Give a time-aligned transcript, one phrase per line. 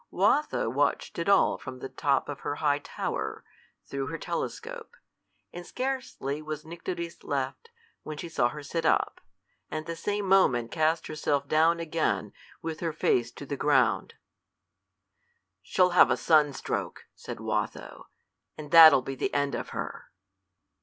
[0.11, 3.45] Watho watched it all from the top of her high tower,
[3.85, 4.95] through her telescope;
[5.53, 7.69] and scarcely was Nycteris left,
[8.01, 9.21] when she saw her sit up,
[9.69, 12.33] and the same moment cast herself down again
[12.63, 14.15] with her face to the ground.
[15.61, 18.07] "She'll have a sun stroke," said Watho,
[18.57, 20.09] "and that'll be the end of her."